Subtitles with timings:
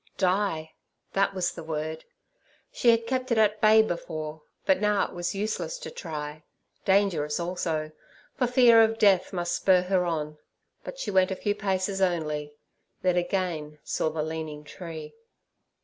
[0.17, 0.73] Die!
[1.13, 2.05] that was the word;
[2.71, 6.41] she had kept it at bay before, but now it was useless to try,
[6.85, 7.91] dangerous also,
[8.35, 10.39] for fear of death must spur her on.
[10.83, 12.55] But she went a few paces only;
[13.03, 15.13] then again saw the leaning tree.